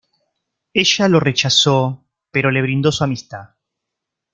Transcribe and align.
Ella 0.73 1.07
lo 1.07 1.19
rechazó 1.19 2.07
pero 2.31 2.49
le 2.49 2.63
brindó 2.63 2.91
su 2.91 3.03
amistad. 3.03 3.49